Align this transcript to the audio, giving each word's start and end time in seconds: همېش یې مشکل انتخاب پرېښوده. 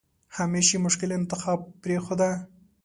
همېش 0.37 0.67
یې 0.73 0.79
مشکل 0.85 1.09
انتخاب 1.19 1.59
پرېښوده. 1.81 2.29